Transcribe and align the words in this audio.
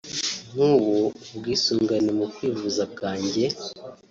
“Nk’ubu 0.51 0.97
ubwisungane 1.35 2.09
mu 2.19 2.25
kwivuza 2.33 2.81
bwanjye 2.91 3.45